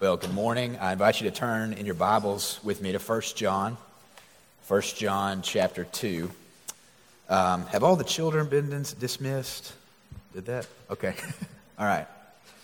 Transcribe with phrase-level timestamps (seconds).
[0.00, 0.76] Well, good morning.
[0.80, 3.76] I invite you to turn in your Bibles with me to 1 John,
[4.66, 6.28] 1 John chapter 2.
[7.28, 9.72] Um, have all the children been dis- dismissed?
[10.32, 10.66] Did that?
[10.90, 11.14] Okay.
[11.78, 12.08] all right.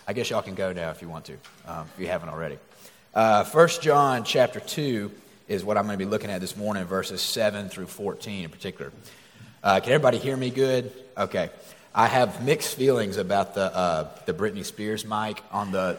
[0.05, 2.59] I guess y'all can go now if you want to, um, if you haven't already.
[3.15, 5.09] Uh, 1 John chapter 2
[5.47, 8.49] is what I'm going to be looking at this morning, verses 7 through 14 in
[8.49, 8.91] particular.
[9.63, 10.91] Uh, can everybody hear me good?
[11.17, 11.49] Okay.
[11.95, 15.41] I have mixed feelings about the, uh, the Britney Spears mic.
[15.53, 15.97] On the,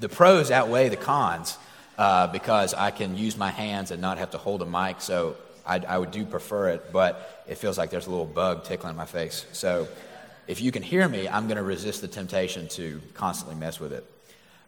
[0.00, 1.58] the pros outweigh the cons
[1.98, 5.00] uh, because I can use my hands and not have to hold a mic.
[5.00, 5.36] So
[5.66, 8.96] I, I would do prefer it, but it feels like there's a little bug tickling
[8.96, 9.46] my face.
[9.52, 9.88] So
[10.46, 13.92] if you can hear me, I'm going to resist the temptation to constantly mess with
[13.92, 14.04] it.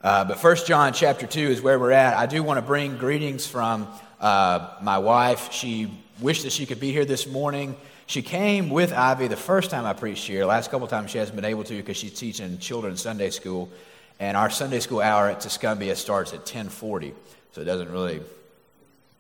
[0.03, 2.17] Uh, but First John chapter 2 is where we're at.
[2.17, 3.89] I do want to bring greetings from
[4.21, 5.53] uh, my wife.
[5.53, 5.91] She
[6.21, 7.77] wished that she could be here this morning.
[8.07, 10.45] She came with Ivy the first time I preached here.
[10.47, 13.71] Last couple times she hasn't been able to because she's teaching children's Sunday school,
[14.21, 17.15] and our Sunday school hour at Tuscumbia starts at 10:40,
[17.53, 18.21] so it doesn't really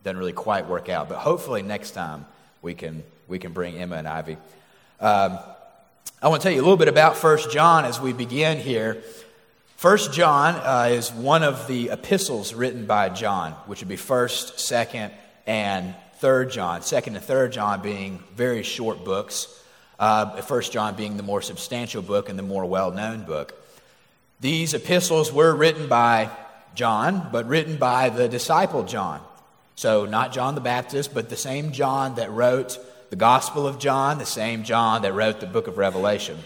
[0.04, 1.08] doesn't really quite work out.
[1.08, 2.26] But hopefully next time
[2.62, 4.36] we can we can bring Emma and Ivy.
[5.00, 5.38] Um,
[6.20, 9.02] I want to tell you a little bit about First John as we begin here.
[9.76, 14.58] First John uh, is one of the epistles written by John, which would be First,
[14.58, 15.12] Second,
[15.46, 16.82] and Third John.
[16.82, 19.46] Second and Third John being very short books.
[20.00, 23.54] Uh, First John being the more substantial book and the more well-known book.
[24.40, 26.30] These epistles were written by
[26.74, 29.20] John, but written by the disciple John.
[29.74, 32.78] So not John the Baptist, but the same John that wrote
[33.10, 36.38] the Gospel of John, the same John that wrote the book of Revelation.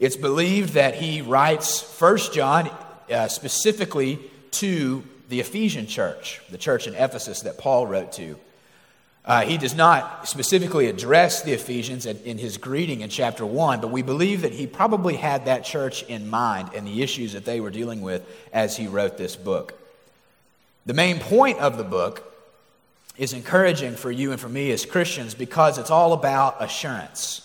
[0.00, 2.70] It's believed that he writes First John
[3.10, 4.18] uh, specifically
[4.52, 8.38] to the Ephesian church, the church in Ephesus that Paul wrote to.
[9.26, 13.80] Uh, he does not specifically address the Ephesians in, in his greeting in chapter 1,
[13.80, 17.46] but we believe that he probably had that church in mind and the issues that
[17.46, 18.22] they were dealing with
[18.52, 19.80] as he wrote this book.
[20.84, 22.30] The main point of the book
[23.16, 27.40] is encouraging for you and for me as Christians because it's all about assurance.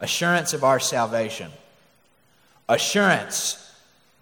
[0.00, 1.52] Assurance of our salvation,
[2.68, 3.58] assurance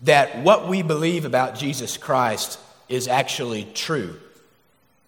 [0.02, 2.58] that what we believe about Jesus Christ
[2.90, 4.20] is actually true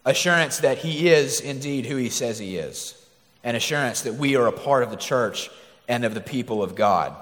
[0.04, 2.94] assurance that he is indeed who he says he is,
[3.44, 5.50] and assurance that we are a part of the church
[5.88, 7.14] and of the people of God.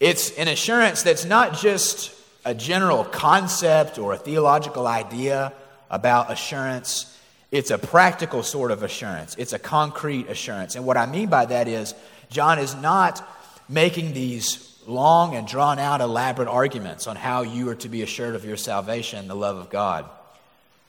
[0.00, 2.12] It's an assurance that's not just
[2.44, 5.52] a general concept or a theological idea
[5.90, 7.18] about assurance.
[7.50, 9.36] It's a practical sort of assurance.
[9.38, 10.74] It's a concrete assurance.
[10.74, 11.94] And what I mean by that is,
[12.28, 13.26] John is not
[13.68, 18.34] making these long and drawn out elaborate arguments on how you are to be assured
[18.34, 20.04] of your salvation and the love of God.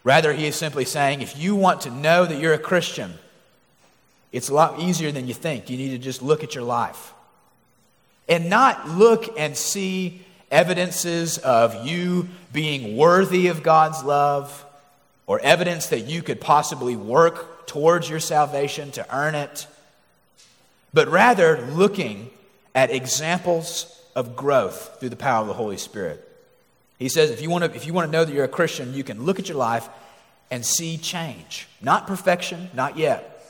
[0.05, 3.15] Rather, he is simply saying if you want to know that you're a Christian,
[4.31, 5.69] it's a lot easier than you think.
[5.69, 7.11] You need to just look at your life
[8.29, 14.63] and not look and see evidences of you being worthy of God's love
[15.25, 19.65] or evidence that you could possibly work towards your salvation to earn it,
[20.93, 22.29] but rather looking
[22.75, 26.24] at examples of growth through the power of the Holy Spirit.
[26.97, 28.93] He says if you, want to, if you want to know that you're a Christian,
[28.93, 29.89] you can look at your life
[30.49, 31.67] and see change.
[31.81, 33.45] Not perfection, not yet,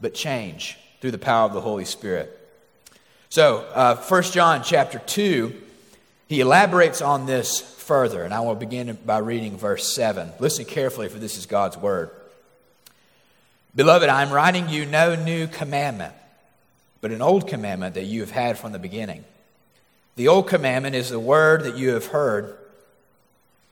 [0.00, 2.38] but change through the power of the Holy Spirit.
[3.30, 5.54] So, uh, 1 John chapter 2,
[6.28, 10.32] he elaborates on this further, and I will begin by reading verse 7.
[10.38, 12.10] Listen carefully, for this is God's word.
[13.74, 16.14] Beloved, I am writing you no new commandment,
[17.00, 19.24] but an old commandment that you have had from the beginning.
[20.16, 22.56] The old commandment is the word that you have heard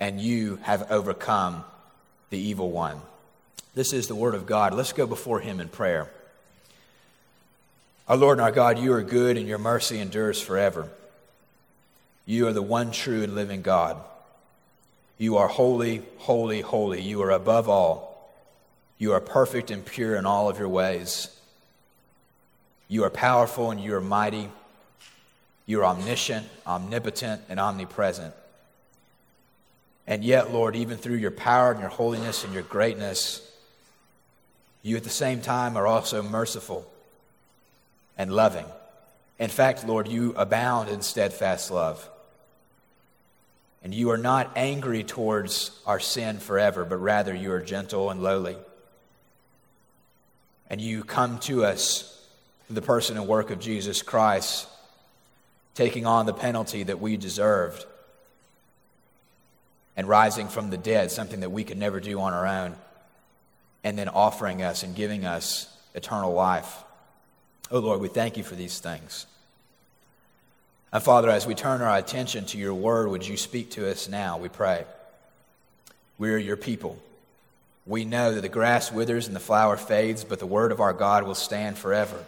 [0.00, 1.62] and you have overcome
[2.30, 3.00] the evil one.
[3.74, 4.74] This is the word of God.
[4.74, 6.10] Let's go before him in prayer.
[8.08, 10.88] Our Lord and our God, you are good and your mercy endures forever.
[12.26, 13.96] You are the one true and living God.
[15.18, 17.02] You are holy, holy, holy.
[17.02, 18.32] You are above all.
[18.98, 21.28] You are perfect and pure in all of your ways.
[22.88, 24.48] You are powerful and you are mighty.
[25.66, 28.34] You are omniscient, omnipotent, and omnipresent.
[30.06, 33.46] And yet, Lord, even through your power and your holiness and your greatness,
[34.82, 36.90] you at the same time are also merciful
[38.16, 38.66] and loving.
[39.38, 42.08] In fact, Lord, you abound in steadfast love.
[43.82, 48.22] And you are not angry towards our sin forever, but rather you are gentle and
[48.22, 48.56] lowly.
[50.68, 52.26] And you come to us
[52.66, 54.68] through the person and work of Jesus Christ,
[55.74, 57.86] taking on the penalty that we deserved
[59.96, 62.74] and rising from the dead, something that we could never do on our own,
[63.84, 66.84] and then offering us and giving us eternal life.
[67.70, 69.26] Oh Lord, we thank you for these things.
[70.92, 74.08] And Father, as we turn our attention to your word, would you speak to us
[74.08, 74.84] now, we pray.
[76.18, 76.98] We are your people.
[77.86, 80.92] We know that the grass withers and the flower fades, but the word of our
[80.92, 82.24] God will stand forever.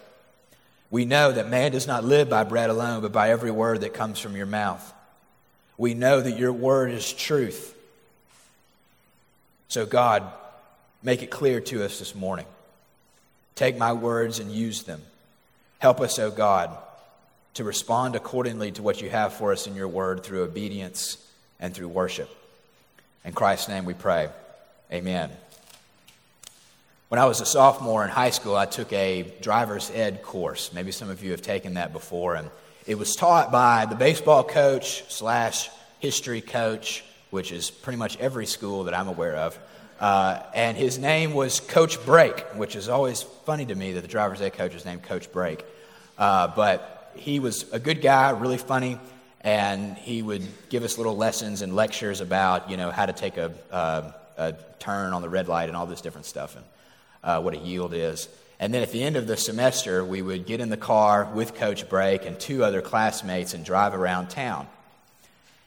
[0.91, 3.94] We know that man does not live by bread alone, but by every word that
[3.94, 4.93] comes from your mouth.
[5.77, 7.75] We know that your word is truth.
[9.69, 10.25] So, God,
[11.03, 12.47] make it clear to us this morning.
[13.55, 15.03] Take my words and use them.
[15.79, 16.77] Help us, O oh God
[17.55, 21.19] to respond accordingly to what you have for us in your word through obedience
[21.61, 22.31] and through worship.
[23.25, 24.31] In Christ's name we pray.
[24.91, 25.31] Amen.
[27.09, 30.73] When I was a sophomore in high school, I took a driver's ed course.
[30.73, 32.37] Maybe some of you have taken that before.
[32.37, 32.49] And
[32.87, 35.70] it was taught by the baseball coach slash
[36.00, 39.58] history coach, which is pretty much every school that I'm aware of.
[40.00, 44.08] Uh, and his name was Coach Brake, which is always funny to me that the
[44.08, 45.64] driver's ed coach is named Coach Brake.
[46.19, 48.99] Uh, but he was a good guy, really funny,
[49.43, 53.37] and he would give us little lessons and lectures about, you know, how to take
[53.37, 56.64] a, uh, a turn on the red light and all this different stuff and
[57.23, 58.28] uh, what a yield is.
[58.62, 61.56] And then at the end of the semester, we would get in the car with
[61.56, 64.69] Coach Brake and two other classmates and drive around town.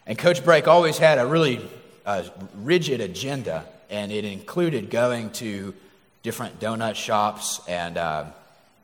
[0.08, 1.60] And Coach Brake always had a really
[2.06, 2.24] uh,
[2.56, 5.74] rigid agenda, and it included going to
[6.24, 8.28] different donut shops and uh,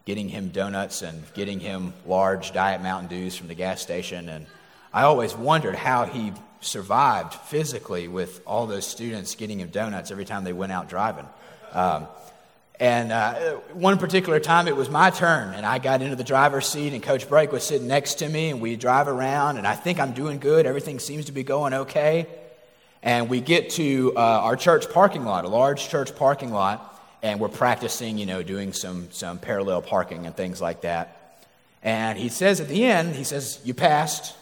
[0.03, 4.27] getting him donuts and getting him large Diet Mountain Dews from the gas station.
[4.27, 4.45] And
[4.93, 10.25] I always wondered how he survived physically with all those students getting him donuts every
[10.25, 11.29] time they went out driving.
[11.71, 12.07] Um,
[12.81, 13.33] and uh,
[13.73, 17.03] one particular time it was my turn, and I got into the driver's seat, and
[17.03, 20.13] Coach Brake was sitting next to me, and we drive around, and I think I'm
[20.13, 20.65] doing good.
[20.65, 22.25] Everything seems to be going okay.
[23.03, 27.39] And we get to uh, our church parking lot, a large church parking lot, and
[27.39, 31.45] we're practicing, you know, doing some, some parallel parking and things like that.
[31.83, 34.35] And he says at the end, he says, You passed.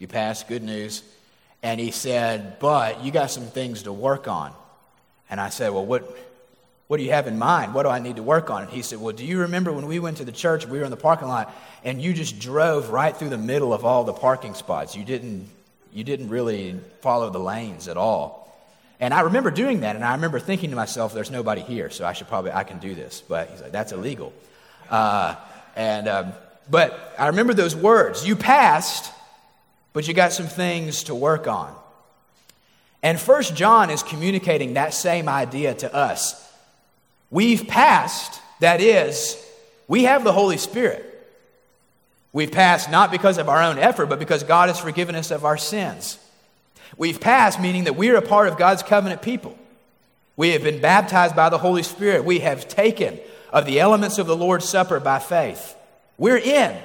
[0.00, 0.48] You passed.
[0.48, 1.04] Good news.
[1.62, 4.52] And he said, But you got some things to work on.
[5.30, 6.27] And I said, Well, what,
[6.88, 7.74] what do you have in mind?
[7.74, 8.62] What do I need to work on?
[8.62, 10.84] And he said, Well, do you remember when we went to the church, we were
[10.84, 11.54] in the parking lot,
[11.84, 14.96] and you just drove right through the middle of all the parking spots?
[14.96, 15.48] You didn't,
[15.92, 18.38] you didn't really follow the lanes at all.
[19.00, 22.06] And I remember doing that, and I remember thinking to myself, there's nobody here, so
[22.06, 23.22] I should probably, I can do this.
[23.26, 24.32] But he's like, that's illegal.
[24.88, 25.36] Uh,
[25.76, 26.32] and, um,
[26.70, 28.26] but I remember those words.
[28.26, 29.12] You passed,
[29.92, 31.74] but you got some things to work on.
[33.02, 36.47] And First John is communicating that same idea to us.
[37.30, 39.36] We've passed, that is,
[39.86, 41.04] we have the Holy Spirit.
[42.32, 45.44] We've passed not because of our own effort, but because God has forgiven us of
[45.44, 46.18] our sins.
[46.96, 49.56] We've passed, meaning that we are a part of God's covenant people.
[50.36, 52.24] We have been baptized by the Holy Spirit.
[52.24, 53.18] We have taken
[53.52, 55.74] of the elements of the Lord's Supper by faith.
[56.16, 56.76] We're in.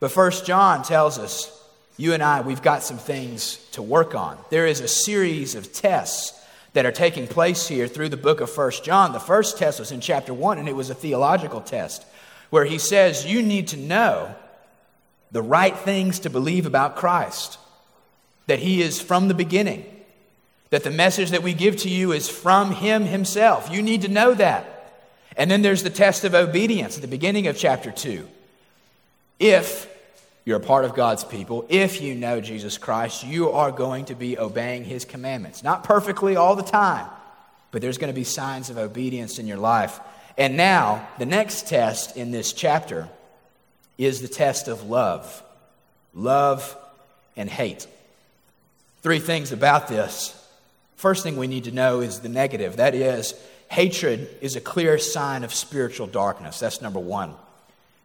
[0.00, 1.54] But First John tells us,
[1.96, 4.38] you and I, we've got some things to work on.
[4.50, 6.37] There is a series of tests
[6.72, 9.12] that are taking place here through the book of First John.
[9.12, 12.04] The first test was in chapter 1, and it was a theological test
[12.50, 14.34] where he says you need to know
[15.30, 17.58] the right things to believe about Christ
[18.48, 19.84] that He is from the beginning,
[20.70, 23.70] that the message that we give to you is from Him Himself.
[23.70, 24.74] You need to know that.
[25.36, 28.26] And then there's the test of obedience at the beginning of chapter 2.
[29.38, 29.86] If
[30.48, 34.14] you're a part of God's people, if you know Jesus Christ, you are going to
[34.14, 35.62] be obeying His commandments.
[35.62, 37.06] Not perfectly all the time,
[37.70, 40.00] but there's going to be signs of obedience in your life.
[40.38, 43.10] And now, the next test in this chapter
[43.98, 45.42] is the test of love
[46.14, 46.74] love
[47.36, 47.86] and hate.
[49.02, 50.34] Three things about this.
[50.96, 52.78] First thing we need to know is the negative.
[52.78, 53.34] That is,
[53.70, 56.58] hatred is a clear sign of spiritual darkness.
[56.58, 57.34] That's number one.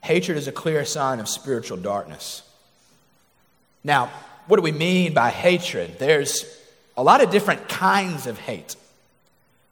[0.04, 2.42] Hatred is a clear sign of spiritual darkness.
[3.86, 4.12] Now,
[4.48, 5.98] what do we mean by hatred?
[5.98, 6.46] There's
[6.98, 8.76] a lot of different kinds of hate.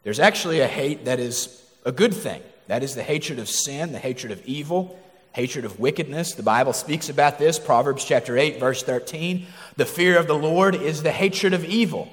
[0.04, 2.42] There's actually a hate that is a good thing.
[2.68, 4.98] That is the hatred of sin, the hatred of evil,
[5.34, 6.34] hatred of wickedness.
[6.34, 9.46] The Bible speaks about this, Proverbs chapter 8, verse 13.
[9.76, 12.10] The fear of the Lord is the hatred of evil.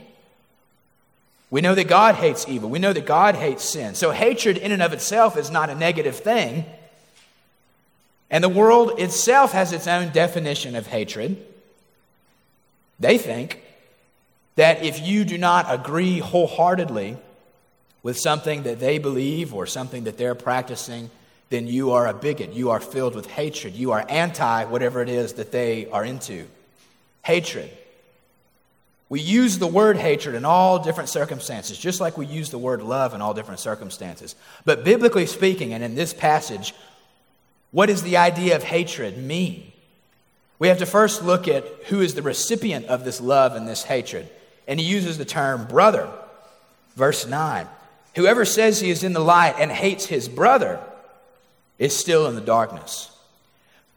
[1.50, 2.68] We know that God hates evil.
[2.68, 3.94] We know that God hates sin.
[3.94, 6.66] So, hatred in and of itself is not a negative thing.
[8.30, 11.44] And the world itself has its own definition of hatred.
[13.00, 13.62] They think
[14.56, 17.16] that if you do not agree wholeheartedly
[18.02, 21.11] with something that they believe or something that they're practicing,
[21.50, 22.52] then you are a bigot.
[22.52, 23.75] You are filled with hatred.
[23.75, 26.47] You are anti whatever it is that they are into.
[27.23, 27.70] Hatred.
[29.08, 32.82] We use the word hatred in all different circumstances, just like we use the word
[32.82, 34.35] love in all different circumstances.
[34.66, 36.75] But biblically speaking, and in this passage,
[37.70, 39.72] what does the idea of hatred mean?
[40.58, 43.84] We have to first look at who is the recipient of this love and this
[43.84, 44.28] hatred.
[44.66, 46.08] And he uses the term brother.
[46.96, 47.66] Verse 9
[48.16, 50.80] Whoever says he is in the light and hates his brother
[51.78, 53.10] is still in the darkness.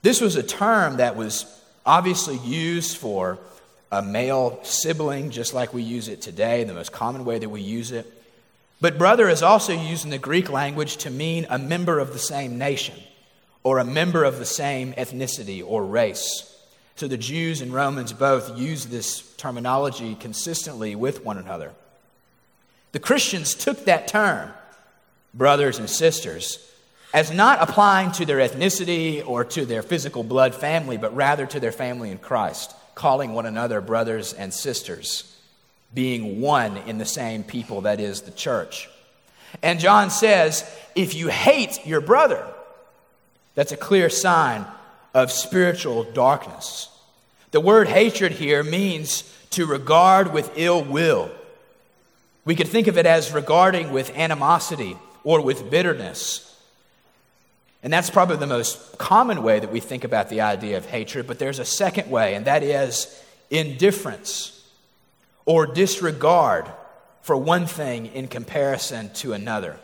[0.04, 1.46] This was a term that was
[1.86, 3.40] obviously used for
[3.92, 7.62] a male sibling, just like we use it today, the most common way that we
[7.62, 8.06] use it.
[8.80, 12.20] But brother is also used in the Greek language to mean a member of the
[12.20, 12.96] same nation
[13.63, 16.48] or a member of the same ethnicity or race.
[16.96, 21.72] So the Jews and Romans both use this terminology consistently with one another.
[22.91, 24.51] The Christians took that term,
[25.34, 26.68] brothers and sisters,
[27.13, 31.60] as not applying to their ethnicity or to their physical blood family, but rather to
[31.60, 35.36] their family in Christ calling one another brothers and sisters,
[35.94, 38.89] being one in the same people that is the church.
[39.62, 42.46] And John says, if you hate your brother,
[43.55, 44.65] that's a clear sign
[45.13, 46.89] of spiritual darkness.
[47.51, 51.29] The word hatred here means to regard with ill will.
[52.46, 56.48] We could think of it as regarding with animosity or with bitterness.
[57.84, 61.27] And that's probably the most common way that we think about the idea of hatred,
[61.27, 64.65] but there's a second way, and that is indifference
[65.46, 66.65] or disregard
[67.22, 69.77] for one thing in comparison to another.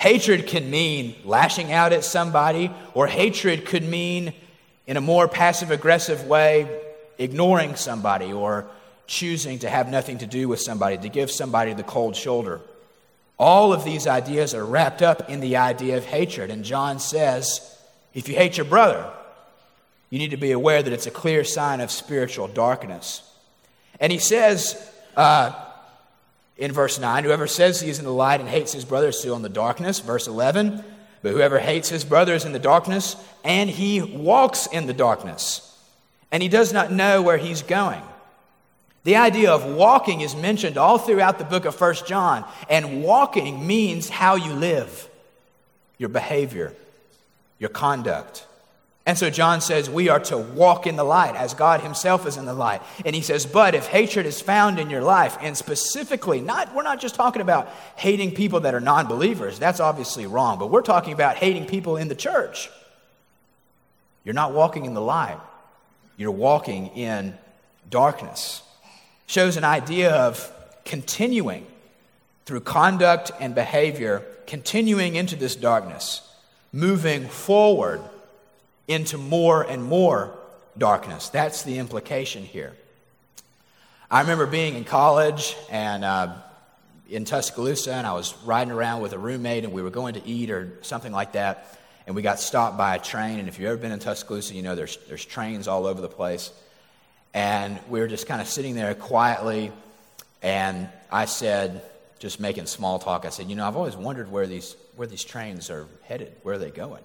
[0.00, 4.32] Hatred can mean lashing out at somebody, or hatred could mean,
[4.86, 6.80] in a more passive aggressive way,
[7.18, 8.66] ignoring somebody or
[9.06, 12.62] choosing to have nothing to do with somebody, to give somebody the cold shoulder.
[13.38, 16.48] All of these ideas are wrapped up in the idea of hatred.
[16.48, 17.78] And John says,
[18.14, 19.06] if you hate your brother,
[20.08, 23.22] you need to be aware that it's a clear sign of spiritual darkness.
[24.00, 24.82] And he says
[25.14, 25.52] uh,
[26.60, 29.18] in verse 9, whoever says he is in the light and hates his brother is
[29.18, 29.98] still in the darkness.
[29.98, 30.84] Verse 11,
[31.22, 35.66] but whoever hates his brother is in the darkness, and he walks in the darkness,
[36.30, 38.02] and he does not know where he's going.
[39.04, 43.66] The idea of walking is mentioned all throughout the book of First John, and walking
[43.66, 45.08] means how you live,
[45.96, 46.74] your behavior,
[47.58, 48.46] your conduct.
[49.06, 52.36] And so John says we are to walk in the light as God himself is
[52.36, 52.82] in the light.
[53.04, 56.82] And he says, but if hatred is found in your life, and specifically, not we're
[56.82, 61.12] not just talking about hating people that are non-believers, that's obviously wrong, but we're talking
[61.12, 62.70] about hating people in the church.
[64.22, 65.40] You're not walking in the light.
[66.16, 67.36] You're walking in
[67.88, 68.62] darkness
[69.30, 70.52] shows an idea of
[70.84, 71.64] continuing
[72.46, 76.28] through conduct and behavior, continuing into this darkness,
[76.72, 78.00] moving forward
[78.90, 80.36] into more and more
[80.76, 81.28] darkness.
[81.28, 82.74] That's the implication here.
[84.10, 86.34] I remember being in college and uh,
[87.08, 90.26] in Tuscaloosa, and I was riding around with a roommate, and we were going to
[90.26, 91.78] eat or something like that,
[92.08, 93.38] and we got stopped by a train.
[93.38, 96.08] And if you've ever been in Tuscaloosa, you know there's, there's trains all over the
[96.08, 96.52] place.
[97.32, 99.70] And we were just kind of sitting there quietly.
[100.42, 101.82] And I said,
[102.18, 105.22] just making small talk, I said, You know, I've always wondered where these, where these
[105.22, 106.32] trains are headed.
[106.42, 107.04] Where are they going?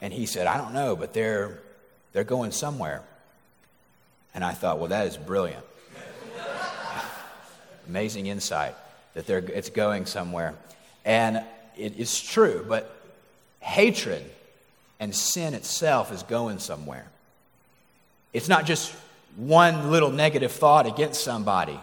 [0.00, 1.58] And he said, I don't know, but they're,
[2.12, 3.02] they're going somewhere.
[4.34, 5.64] And I thought, Well, that is brilliant.
[7.88, 8.74] Amazing insight
[9.14, 10.54] that they're, it's going somewhere.
[11.04, 11.42] And
[11.76, 12.94] it is true, but
[13.60, 14.24] hatred
[15.00, 17.06] and sin itself is going somewhere.
[18.32, 18.94] It's not just
[19.36, 21.78] one little negative thought against somebody.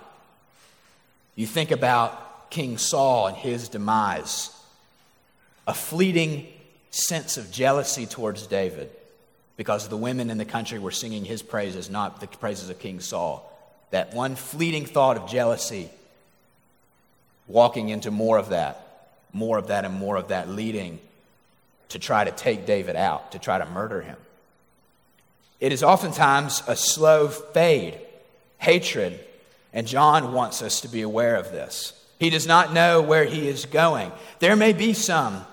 [1.36, 4.52] You think about King Saul and his demise,
[5.68, 6.48] a fleeting
[6.96, 8.90] sense of jealousy towards David
[9.58, 13.00] because the women in the country were singing his praises, not the praises of King
[13.00, 13.52] Saul.
[13.92, 15.90] That one fleeting thought of jealousy,
[17.48, 21.00] walking into more of that, more of that, and more of that, leading
[21.90, 24.18] to try to take David out, to try to murder him.
[25.60, 27.98] It is oftentimes a slow fade,
[28.58, 29.20] hatred,
[29.72, 31.94] And John wants us to be aware of this.
[32.18, 34.12] He does not know where he is going.
[34.40, 35.46] There may be some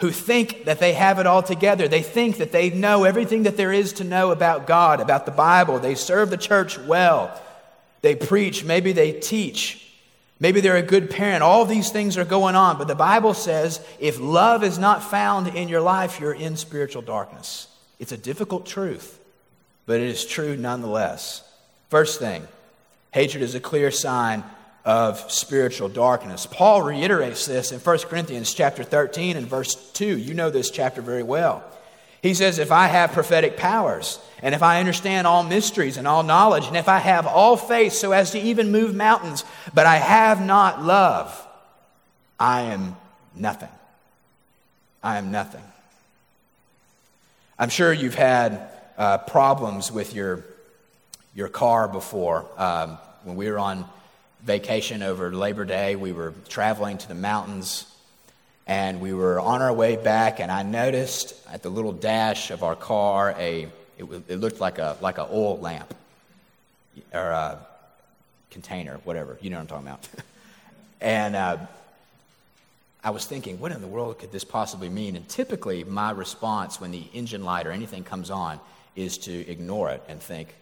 [0.00, 1.86] who think that they have it all together.
[1.88, 5.32] They think that they know everything that there is to know about God, about the
[5.32, 5.78] Bible.
[5.78, 7.40] They serve the church well.
[8.02, 8.64] They preach.
[8.64, 9.80] Maybe they teach.
[10.40, 11.42] Maybe they're a good parent.
[11.42, 12.76] All these things are going on.
[12.76, 17.02] But the Bible says if love is not found in your life, you're in spiritual
[17.02, 17.68] darkness.
[18.00, 19.18] It's a difficult truth,
[19.86, 21.42] but it is true nonetheless.
[21.88, 22.46] First thing
[23.12, 24.42] hatred is a clear sign
[24.84, 26.46] of spiritual darkness.
[26.46, 30.18] Paul reiterates this in 1 Corinthians chapter 13 and verse 2.
[30.18, 31.64] You know this chapter very well.
[32.22, 36.22] He says, If I have prophetic powers, and if I understand all mysteries and all
[36.22, 39.96] knowledge, and if I have all faith so as to even move mountains, but I
[39.96, 41.46] have not love,
[42.38, 42.96] I am
[43.34, 43.68] nothing.
[45.02, 45.62] I am nothing.
[47.58, 50.44] I'm sure you've had uh, problems with your,
[51.34, 52.46] your car before.
[52.56, 53.88] Um, when we were on
[54.44, 55.96] vacation over Labor Day.
[55.96, 57.86] We were traveling to the mountains
[58.66, 62.62] and we were on our way back and I noticed at the little dash of
[62.62, 65.94] our car a it, it looked like a like an oil lamp
[67.12, 67.58] or a
[68.50, 69.38] container, whatever.
[69.40, 70.08] You know what I'm talking about.
[71.00, 71.56] and uh,
[73.02, 75.16] I was thinking, what in the world could this possibly mean?
[75.16, 78.60] And typically, my response when the engine light or anything comes on
[78.96, 80.54] is to ignore it and think,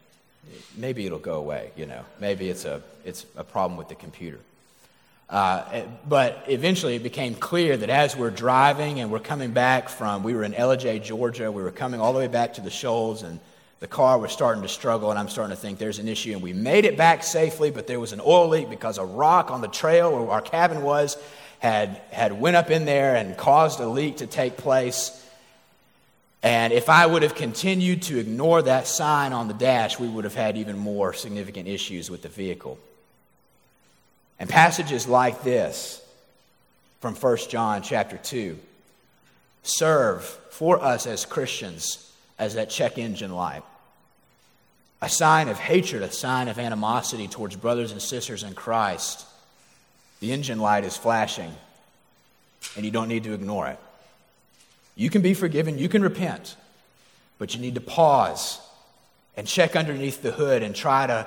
[0.76, 2.04] maybe it'll go away, you know.
[2.20, 4.38] Maybe it's a, it's a problem with the computer.
[5.28, 10.22] Uh, but eventually it became clear that as we're driving and we're coming back from,
[10.22, 13.22] we were in Ellijay, Georgia, we were coming all the way back to the Shoals,
[13.22, 13.40] and
[13.80, 16.32] the car was starting to struggle, and I'm starting to think there's an issue.
[16.32, 19.50] And we made it back safely, but there was an oil leak because a rock
[19.50, 21.16] on the trail where our cabin was
[21.60, 25.21] had, had went up in there and caused a leak to take place.
[26.42, 30.24] And if I would have continued to ignore that sign on the dash, we would
[30.24, 32.78] have had even more significant issues with the vehicle.
[34.40, 36.04] And passages like this
[37.00, 38.58] from 1 John chapter 2
[39.62, 43.62] serve for us as Christians as that check engine light.
[45.00, 49.24] A sign of hatred, a sign of animosity towards brothers and sisters in Christ.
[50.18, 51.52] The engine light is flashing,
[52.76, 53.78] and you don't need to ignore it.
[54.94, 56.56] You can be forgiven, you can repent,
[57.38, 58.60] but you need to pause
[59.36, 61.26] and check underneath the hood and try to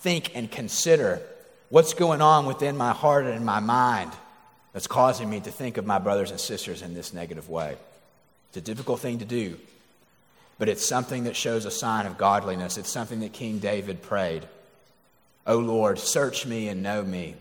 [0.00, 1.22] think and consider
[1.70, 4.12] what's going on within my heart and my mind
[4.72, 7.76] that's causing me to think of my brothers and sisters in this negative way.
[8.50, 9.56] It's a difficult thing to do,
[10.58, 12.76] but it's something that shows a sign of godliness.
[12.76, 14.46] It's something that King David prayed.
[15.46, 17.36] O Lord, search me and know me.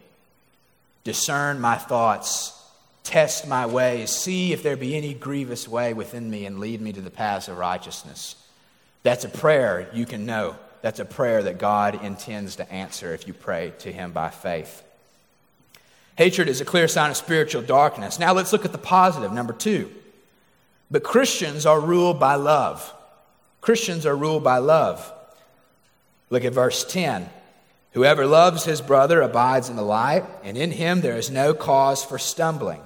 [1.04, 2.54] Discern my thoughts
[3.06, 6.92] Test my ways, see if there be any grievous way within me, and lead me
[6.92, 8.36] to the paths of righteousness.
[9.04, 10.56] That's a prayer you can know.
[10.82, 14.84] That's a prayer that God intends to answer if you pray to Him by faith.
[16.18, 18.18] Hatred is a clear sign of spiritual darkness.
[18.18, 19.92] Now let's look at the positive, number two.
[20.90, 22.92] But Christians are ruled by love.
[23.62, 25.14] Christians are ruled by love.
[26.32, 27.30] Look at verse 10.
[27.92, 32.04] Whoever loves his brother abides in the light, and in him there is no cause
[32.04, 32.82] for stumbling.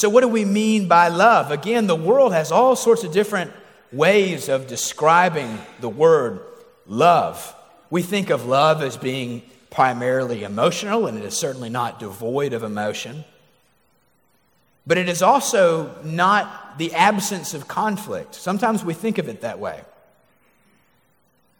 [0.00, 1.50] So, what do we mean by love?
[1.50, 3.52] Again, the world has all sorts of different
[3.92, 6.40] ways of describing the word
[6.86, 7.54] love.
[7.90, 12.62] We think of love as being primarily emotional, and it is certainly not devoid of
[12.62, 13.26] emotion.
[14.86, 18.34] But it is also not the absence of conflict.
[18.34, 19.82] Sometimes we think of it that way.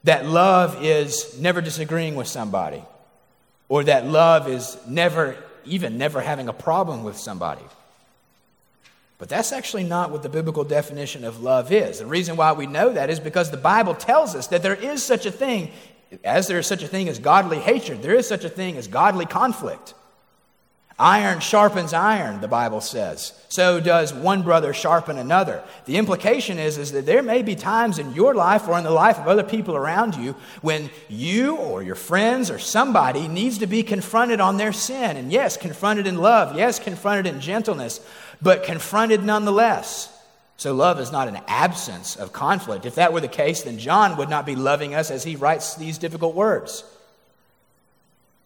[0.04, 2.82] That love is never disagreeing with somebody,
[3.68, 7.60] or that love is never, even never having a problem with somebody.
[9.20, 11.98] But that's actually not what the biblical definition of love is.
[11.98, 15.02] The reason why we know that is because the Bible tells us that there is
[15.04, 15.72] such a thing,
[16.24, 18.88] as there is such a thing as godly hatred, there is such a thing as
[18.88, 19.92] godly conflict.
[20.98, 23.32] Iron sharpens iron, the Bible says.
[23.48, 25.64] So does one brother sharpen another.
[25.86, 28.90] The implication is, is that there may be times in your life or in the
[28.90, 33.66] life of other people around you when you or your friends or somebody needs to
[33.66, 35.16] be confronted on their sin.
[35.16, 36.54] And yes, confronted in love.
[36.54, 38.00] Yes, confronted in gentleness,
[38.42, 40.16] but confronted nonetheless.
[40.56, 42.84] So love is not an absence of conflict.
[42.84, 45.74] If that were the case, then John would not be loving us as he writes
[45.74, 46.84] these difficult words.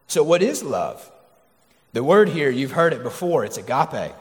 [0.07, 1.11] So, what is love?
[1.93, 4.13] The word here, you've heard it before, it's agape.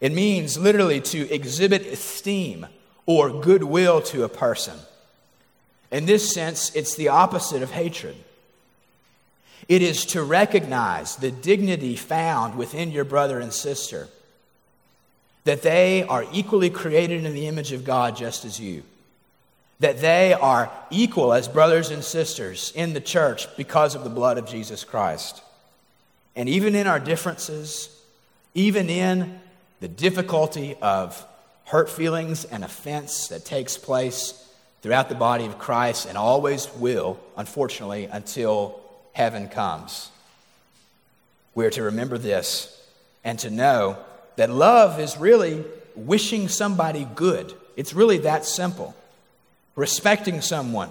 [0.00, 2.66] It means literally to exhibit esteem
[3.06, 4.78] or goodwill to a person.
[5.90, 8.16] In this sense, it's the opposite of hatred.
[9.68, 14.08] It is to recognize the dignity found within your brother and sister,
[15.44, 18.82] that they are equally created in the image of God just as you,
[19.80, 24.38] that they are equal as brothers and sisters in the church because of the blood
[24.38, 25.42] of Jesus Christ.
[26.36, 27.88] And even in our differences,
[28.54, 29.40] even in
[29.80, 31.26] the difficulty of
[31.66, 34.46] hurt feelings and offense that takes place
[34.82, 38.80] throughout the body of Christ and always will, unfortunately, until
[39.12, 40.10] heaven comes.
[41.54, 42.76] We're to remember this
[43.24, 43.98] and to know
[44.36, 45.64] that love is really
[45.94, 47.54] wishing somebody good.
[47.76, 48.94] It's really that simple
[49.76, 50.90] respecting someone,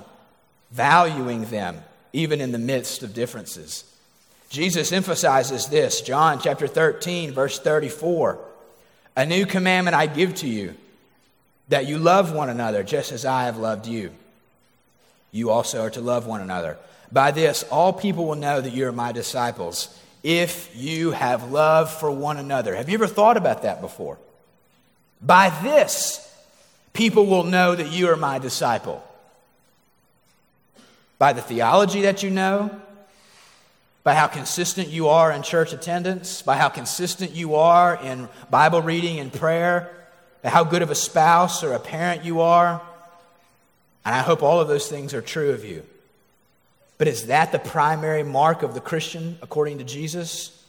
[0.72, 1.78] valuing them,
[2.12, 3.84] even in the midst of differences.
[4.50, 8.40] Jesus emphasizes this, John chapter 13, verse 34.
[9.16, 10.74] A new commandment I give to you,
[11.68, 14.12] that you love one another just as I have loved you.
[15.32, 16.78] You also are to love one another.
[17.12, 21.92] By this, all people will know that you are my disciples, if you have love
[21.92, 22.76] for one another.
[22.76, 24.18] Have you ever thought about that before?
[25.22, 26.26] By this,
[26.94, 29.04] people will know that you are my disciple.
[31.18, 32.80] By the theology that you know,
[34.04, 38.82] by how consistent you are in church attendance, by how consistent you are in Bible
[38.82, 39.92] reading and prayer,
[40.42, 42.82] by how good of a spouse or a parent you are.
[44.06, 45.84] And I hope all of those things are true of you.
[47.00, 50.64] But is that the primary mark of the Christian according to Jesus?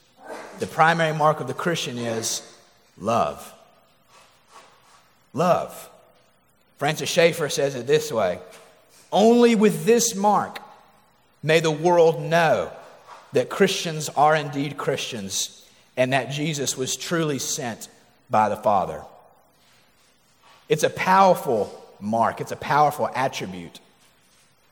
[0.61, 2.41] The primary mark of the Christian is
[2.97, 3.53] love.
[5.35, 5.91] Love.
[6.79, 8.39] Francis Schaeffer says it this way
[9.13, 10.61] Only with this mark
[11.43, 12.71] may the world know
[13.33, 17.89] that Christians are indeed Christians and that Jesus was truly sent
[18.31, 19.03] by the Father.
[20.69, 23.81] It's a powerful mark, it's a powerful attribute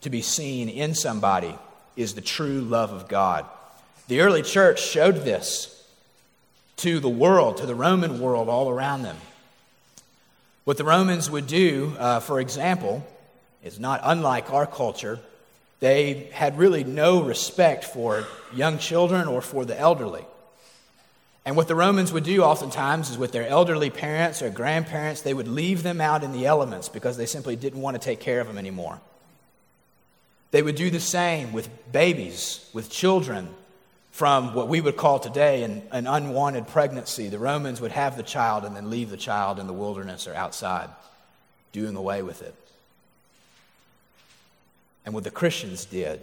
[0.03, 1.55] to be seen in somebody
[1.97, 3.45] is the true love of God.
[4.07, 5.75] The early church showed this
[6.79, 9.17] to the world, to the Roman world all around them.
[10.65, 13.07] What the Romans would do, uh, for example,
[13.65, 15.19] is not unlike our culture.
[15.81, 20.25] They had really no respect for young children or for the elderly.
[21.45, 25.33] And what the Romans would do oftentimes is with their elderly parents or grandparents, they
[25.33, 28.41] would leave them out in the elements because they simply didn't want to take care
[28.41, 29.01] of them anymore.
[30.51, 33.55] They would do the same with babies, with children
[34.11, 37.29] from what we would call today an, an, unwanted pregnancy.
[37.29, 40.35] The Romans would have the child and then leave the child in the wilderness or
[40.35, 40.89] outside,
[41.73, 42.55] doing away with it.
[45.05, 46.21] And what the Christians did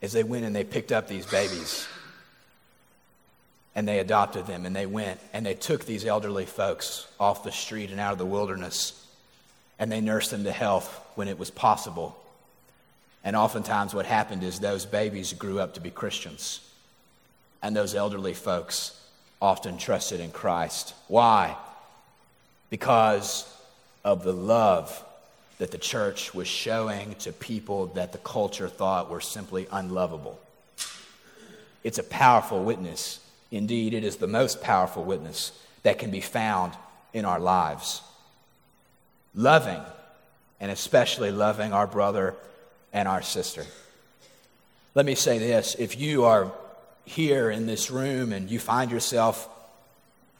[0.00, 1.86] is they went and they picked up these babies
[3.74, 7.52] and they adopted them and they went and they took these elderly folks off the
[7.52, 9.06] street and out of the wilderness
[9.78, 12.16] and they nursed them to health when it was possible
[13.22, 16.60] and oftentimes, what happened is those babies grew up to be Christians.
[17.62, 18.98] And those elderly folks
[19.42, 20.94] often trusted in Christ.
[21.08, 21.56] Why?
[22.70, 23.52] Because
[24.04, 25.04] of the love
[25.58, 30.40] that the church was showing to people that the culture thought were simply unlovable.
[31.84, 33.20] It's a powerful witness.
[33.50, 35.52] Indeed, it is the most powerful witness
[35.82, 36.72] that can be found
[37.12, 38.00] in our lives.
[39.34, 39.80] Loving,
[40.60, 42.34] and especially loving our brother
[42.92, 43.64] and our sister.
[44.94, 46.52] Let me say this if you are
[47.04, 49.48] here in this room and you find yourself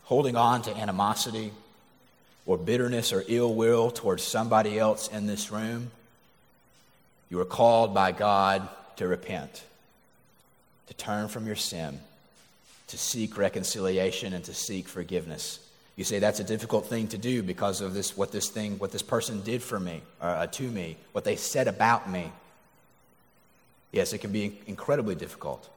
[0.04, 1.52] holding on to animosity
[2.46, 5.90] or bitterness or ill will towards somebody else in this room,
[7.28, 9.62] you are called by God to repent,
[10.88, 12.00] to turn from your sin,
[12.88, 15.60] to seek reconciliation, and to seek forgiveness.
[15.94, 18.90] You say that's a difficult thing to do because of this, what this thing, what
[18.90, 22.32] this person did for me, or uh, to me, what they said about me.
[23.92, 25.68] Yes, it can be incredibly difficult.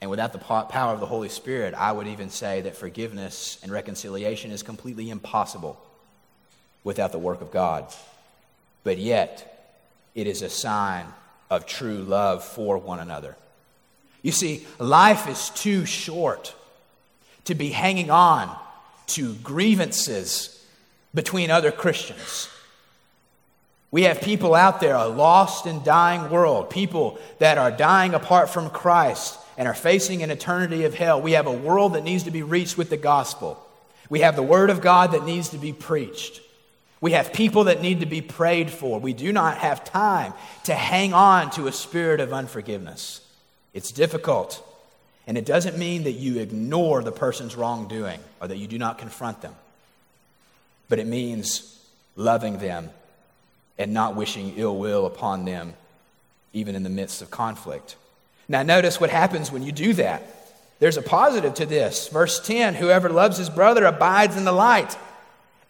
[0.00, 3.72] And without the power of the Holy Spirit, I would even say that forgiveness and
[3.72, 5.80] reconciliation is completely impossible
[6.84, 7.92] without the work of God.
[8.84, 9.76] But yet,
[10.14, 11.06] it is a sign
[11.50, 13.36] of true love for one another.
[14.22, 16.54] You see, life is too short
[17.44, 18.54] to be hanging on
[19.08, 20.64] to grievances
[21.14, 22.48] between other Christians.
[23.90, 28.50] We have people out there, a lost and dying world, people that are dying apart
[28.50, 31.20] from Christ and are facing an eternity of hell.
[31.20, 33.58] We have a world that needs to be reached with the gospel.
[34.10, 36.40] We have the word of God that needs to be preached.
[37.00, 38.98] We have people that need to be prayed for.
[39.00, 43.20] We do not have time to hang on to a spirit of unforgiveness.
[43.72, 44.64] It's difficult.
[45.26, 48.98] And it doesn't mean that you ignore the person's wrongdoing or that you do not
[48.98, 49.54] confront them,
[50.88, 51.78] but it means
[52.16, 52.90] loving them
[53.78, 55.74] and not wishing ill will upon them,
[56.52, 57.96] even in the midst of conflict.
[58.48, 60.22] Now, notice what happens when you do that.
[60.80, 62.08] There's a positive to this.
[62.08, 64.96] Verse 10 Whoever loves his brother abides in the light,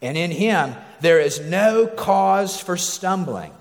[0.00, 3.52] and in him there is no cause for stumbling.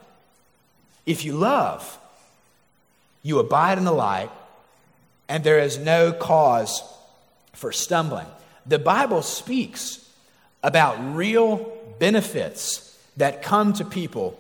[1.06, 1.98] If you love,
[3.24, 4.30] you abide in the light,
[5.28, 6.82] and there is no cause
[7.54, 8.28] for stumbling.
[8.66, 10.06] The Bible speaks
[10.64, 12.87] about real benefits
[13.18, 14.40] that come to people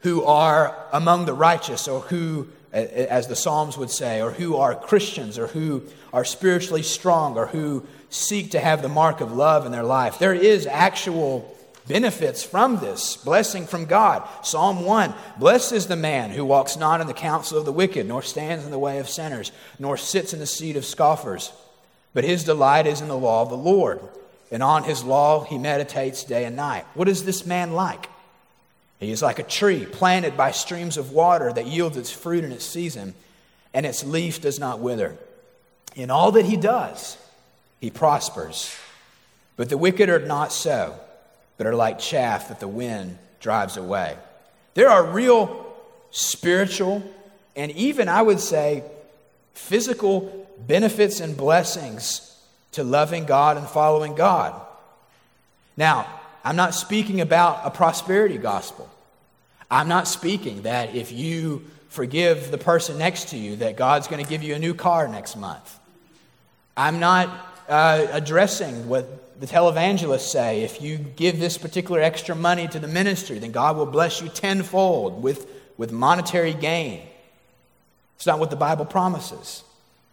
[0.00, 4.74] who are among the righteous or who, as the Psalms would say, or who are
[4.74, 9.66] Christians or who are spiritually strong or who seek to have the mark of love
[9.66, 10.18] in their life.
[10.18, 11.54] There is actual
[11.86, 14.28] benefits from this blessing from God.
[14.42, 18.06] Psalm 1 Blessed is the man who walks not in the counsel of the wicked,
[18.06, 21.52] nor stands in the way of sinners, nor sits in the seat of scoffers.
[22.14, 24.00] But his delight is in the law of the Lord,
[24.50, 26.84] and on his law he meditates day and night.
[26.94, 28.08] What is this man like?
[28.98, 32.52] He is like a tree planted by streams of water that yields its fruit in
[32.52, 33.14] its season,
[33.72, 35.16] and its leaf does not wither.
[35.94, 37.16] In all that he does,
[37.80, 38.74] he prospers.
[39.56, 40.98] But the wicked are not so,
[41.56, 44.16] but are like chaff that the wind drives away.
[44.74, 45.66] There are real
[46.10, 47.02] spiritual
[47.56, 48.84] and even, I would say,
[49.52, 52.36] physical benefits and blessings
[52.72, 54.54] to loving God and following God.
[55.76, 58.88] Now, I'm not speaking about a prosperity gospel.
[59.70, 64.22] I'm not speaking that if you forgive the person next to you, that God's going
[64.22, 65.78] to give you a new car next month.
[66.76, 67.28] I'm not
[67.68, 70.62] uh, addressing what the televangelists say.
[70.62, 74.28] If you give this particular extra money to the ministry, then God will bless you
[74.28, 75.46] tenfold with,
[75.76, 77.02] with monetary gain.
[78.16, 79.62] It's not what the Bible promises.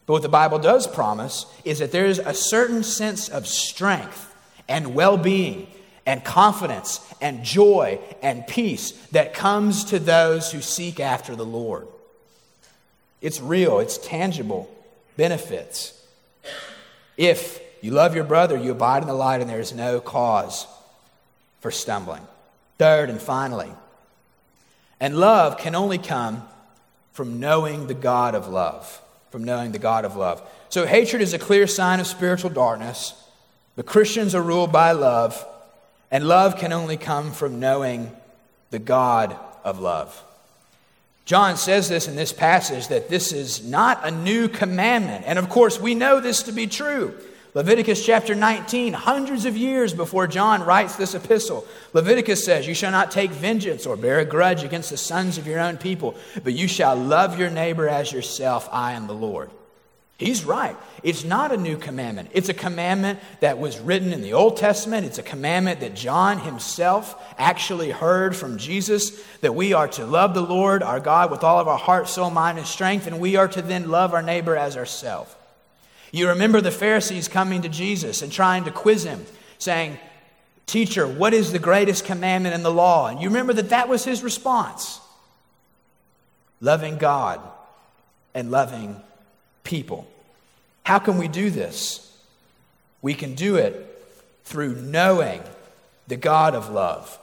[0.06, 4.34] But what the Bible does promise is that there is a certain sense of strength
[4.68, 5.68] and well being
[6.06, 11.88] and confidence and joy and peace that comes to those who seek after the Lord.
[13.22, 14.70] It's real, it's tangible
[15.18, 16.00] benefits.
[17.18, 20.68] If you love your brother, you abide in the light, and there is no cause
[21.62, 22.22] for stumbling.
[22.78, 23.72] Third and finally,
[25.00, 26.48] and love can only come
[27.14, 29.02] from knowing the God of love.
[29.32, 30.42] From knowing the God of love.
[30.70, 33.14] So, hatred is a clear sign of spiritual darkness.
[33.76, 35.46] The Christians are ruled by love,
[36.12, 38.12] and love can only come from knowing
[38.72, 40.22] the God of love.
[41.26, 45.26] John says this in this passage that this is not a new commandment.
[45.26, 47.16] And of course, we know this to be true.
[47.56, 52.92] Leviticus chapter 19, hundreds of years before John writes this epistle, Leviticus says, You shall
[52.92, 56.54] not take vengeance or bear a grudge against the sons of your own people, but
[56.54, 58.68] you shall love your neighbor as yourself.
[58.74, 59.50] I am the Lord.
[60.18, 60.78] He's right.
[61.04, 62.30] It's not a new commandment.
[62.32, 65.06] It's a commandment that was written in the Old Testament.
[65.06, 70.34] It's a commandment that John himself actually heard from Jesus that we are to love
[70.34, 73.36] the Lord our God with all of our heart, soul, mind, and strength, and we
[73.36, 75.36] are to then love our neighbor as ourselves.
[76.14, 79.26] You remember the Pharisees coming to Jesus and trying to quiz him,
[79.58, 80.00] saying,
[80.66, 83.08] Teacher, what is the greatest commandment in the law?
[83.08, 85.02] And you remember that that was his response
[86.62, 87.42] loving God
[88.34, 89.02] and loving
[89.66, 90.08] people.
[90.84, 92.02] How can we do this?
[93.02, 93.92] We can do it
[94.46, 95.42] through knowing
[96.08, 97.20] the God of love.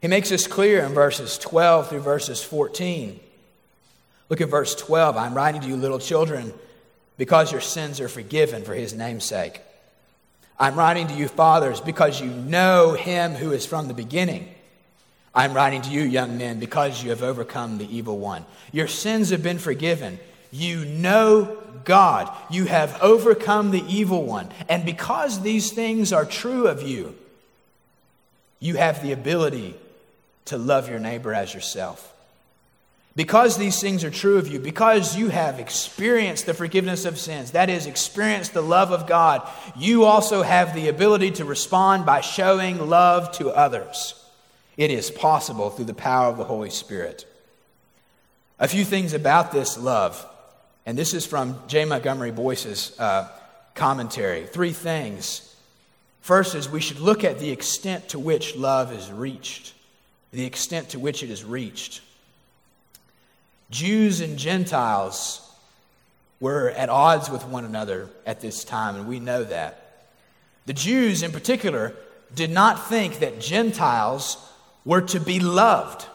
[0.00, 3.20] He makes this clear in verses 12 through verses 14.
[4.28, 5.16] Look at verse 12.
[5.16, 6.52] I'm writing to you, little children,
[7.16, 9.60] because your sins are forgiven for his name's sake.
[10.58, 14.54] I'm writing to you, fathers, because you know him who is from the beginning.
[15.34, 18.44] I'm writing to you, young men, because you have overcome the evil one.
[18.72, 20.20] Your sins have been forgiven.
[20.54, 22.32] You know God.
[22.48, 24.50] You have overcome the evil one.
[24.68, 27.16] And because these things are true of you,
[28.60, 29.74] you have the ability
[30.44, 32.12] to love your neighbor as yourself.
[33.16, 37.50] Because these things are true of you, because you have experienced the forgiveness of sins,
[37.50, 42.20] that is, experienced the love of God, you also have the ability to respond by
[42.20, 44.24] showing love to others.
[44.76, 47.26] It is possible through the power of the Holy Spirit.
[48.60, 50.24] A few things about this love.
[50.86, 51.84] And this is from J.
[51.84, 53.28] Montgomery Boice's uh,
[53.74, 54.44] commentary.
[54.46, 55.54] Three things.
[56.20, 59.74] First is we should look at the extent to which love is reached,
[60.32, 62.00] the extent to which it is reached.
[63.70, 65.40] Jews and Gentiles
[66.40, 70.06] were at odds with one another at this time, and we know that.
[70.66, 71.94] The Jews, in particular,
[72.34, 74.36] did not think that Gentiles
[74.84, 76.06] were to be loved.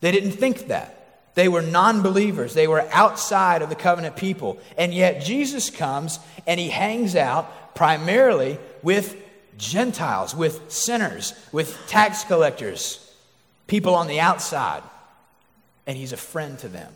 [0.00, 0.95] They didn't think that.
[1.36, 2.54] They were non believers.
[2.54, 4.58] They were outside of the covenant people.
[4.76, 6.18] And yet Jesus comes
[6.48, 9.16] and he hangs out primarily with
[9.56, 13.14] Gentiles, with sinners, with tax collectors,
[13.68, 14.82] people on the outside.
[15.86, 16.92] And he's a friend to them.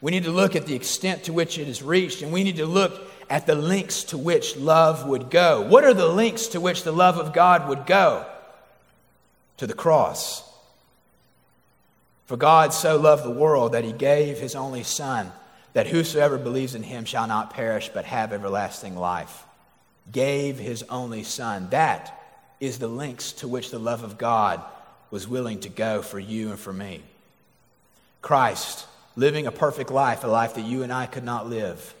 [0.00, 2.56] We need to look at the extent to which it is reached, and we need
[2.56, 5.62] to look at the links to which love would go.
[5.62, 8.26] What are the links to which the love of God would go?
[9.62, 10.42] to the cross.
[12.32, 15.30] For God so loved the world that he gave his only Son,
[15.74, 19.44] that whosoever believes in him shall not perish but have everlasting life.
[20.10, 21.68] Gave his only Son.
[21.68, 22.18] That
[22.58, 24.62] is the lengths to which the love of God
[25.10, 27.02] was willing to go for you and for me.
[28.22, 31.94] Christ, living a perfect life, a life that you and I could not live,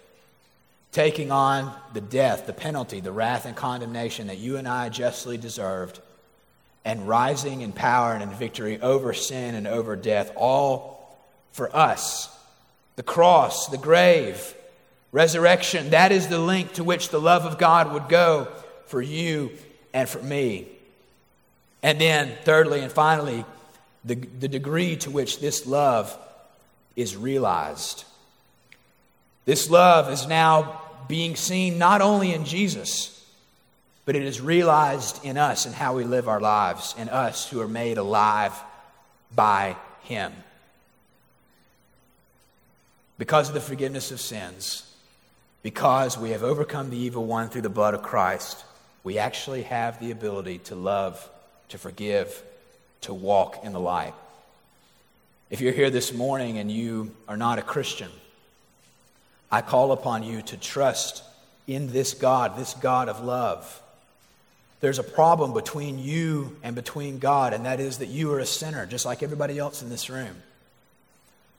[0.92, 5.36] taking on the death, the penalty, the wrath, and condemnation that you and I justly
[5.36, 6.00] deserved
[6.84, 11.16] and rising in power and in victory over sin and over death, all
[11.52, 12.28] for us.
[12.96, 14.54] The cross, the grave,
[15.12, 18.48] resurrection, that is the link to which the love of God would go
[18.86, 19.50] for you
[19.94, 20.68] and for me.
[21.82, 23.44] And then, thirdly and finally,
[24.04, 26.16] the, the degree to which this love
[26.96, 28.04] is realized.
[29.44, 33.11] This love is now being seen not only in Jesus
[34.04, 37.60] but it is realized in us and how we live our lives, in us who
[37.60, 38.52] are made alive
[39.34, 40.32] by Him.
[43.18, 44.88] Because of the forgiveness of sins,
[45.62, 48.64] because we have overcome the evil one through the blood of Christ,
[49.04, 51.28] we actually have the ability to love,
[51.68, 52.42] to forgive,
[53.02, 54.14] to walk in the light.
[55.50, 58.10] If you're here this morning and you are not a Christian,
[59.50, 61.22] I call upon you to trust
[61.68, 63.81] in this God, this God of love
[64.82, 68.46] there's a problem between you and between God, and that is that you are a
[68.46, 70.42] sinner, just like everybody else in this room.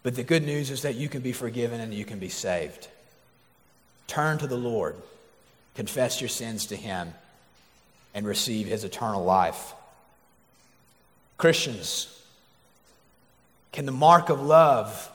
[0.03, 2.89] But the good news is that you can be forgiven and you can be saved.
[4.07, 4.97] Turn to the Lord,
[5.73, 7.13] confess your sins to Him,
[8.13, 9.71] and receive His eternal life.
[11.37, 12.21] Christians,
[13.71, 15.09] can the mark of love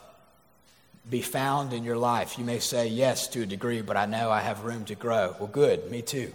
[1.07, 2.39] be found in your life?
[2.39, 5.35] You may say yes to a degree, but I know I have room to grow.
[5.37, 6.33] Well, good, me too.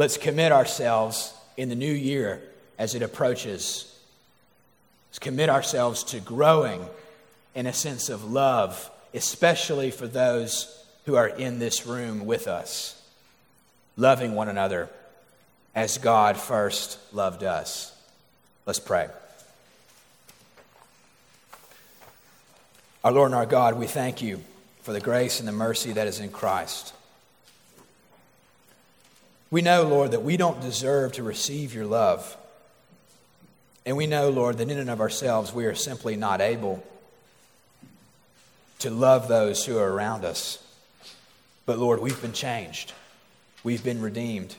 [0.00, 2.40] Let's commit ourselves in the new year
[2.78, 3.94] as it approaches.
[5.10, 6.86] Let's commit ourselves to growing
[7.54, 12.98] in a sense of love, especially for those who are in this room with us,
[13.98, 14.88] loving one another
[15.74, 17.94] as God first loved us.
[18.64, 19.08] Let's pray.
[23.04, 24.40] Our Lord and our God, we thank you
[24.80, 26.94] for the grace and the mercy that is in Christ.
[29.50, 32.36] We know, Lord, that we don't deserve to receive your love.
[33.84, 36.84] And we know, Lord, that in and of ourselves we are simply not able
[38.78, 40.64] to love those who are around us.
[41.66, 42.92] But Lord, we've been changed,
[43.64, 44.54] we've been redeemed.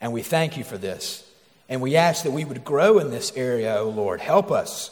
[0.00, 1.28] And we thank you for this.
[1.68, 4.20] And we ask that we would grow in this area, O oh Lord.
[4.20, 4.90] Help us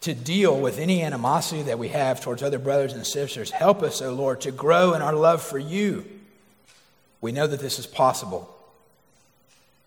[0.00, 3.50] to deal with any animosity that we have towards other brothers and sisters.
[3.50, 6.17] Help us, O oh Lord, to grow in our love for you
[7.20, 8.54] we know that this is possible.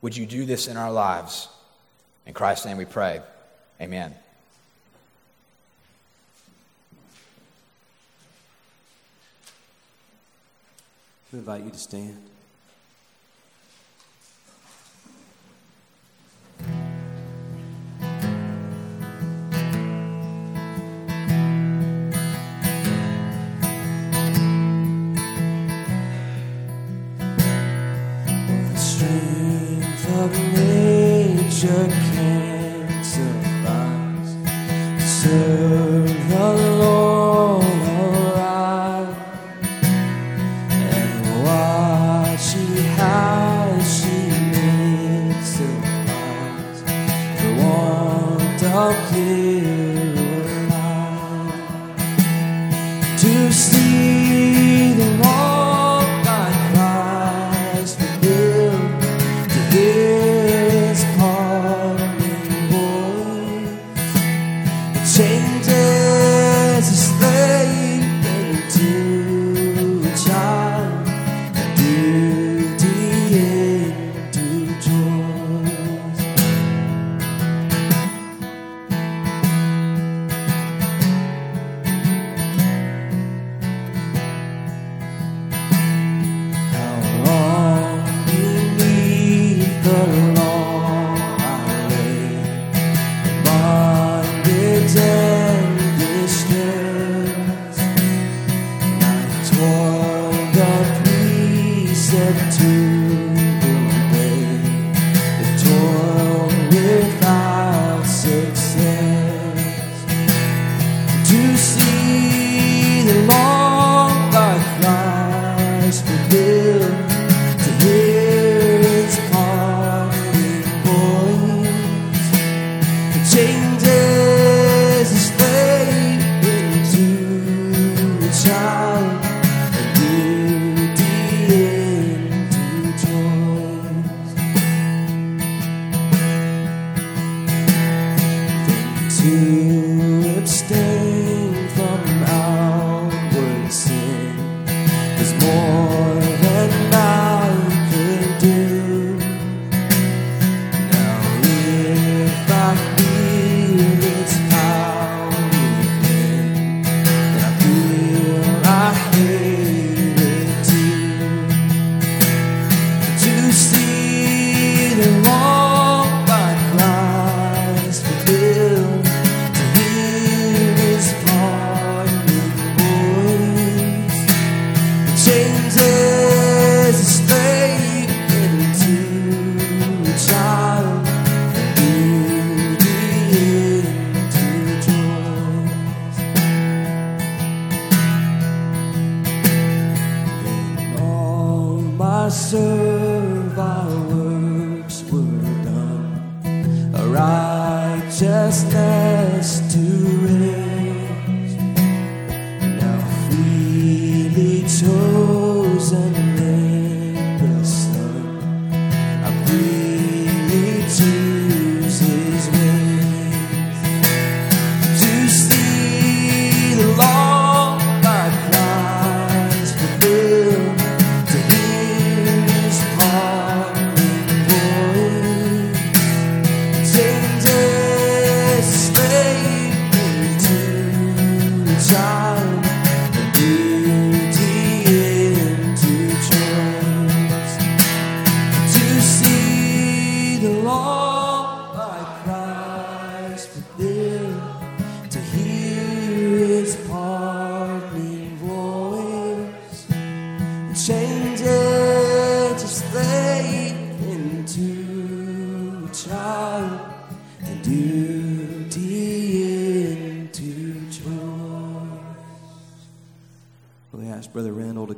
[0.02, 1.48] Would you do this in our lives?
[2.26, 3.22] In Christ's name we pray.
[3.80, 4.14] Amen.
[11.32, 12.18] We invite you to stand.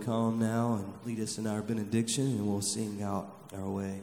[0.06, 4.02] come now and lead us in our benediction, and we'll sing out our way.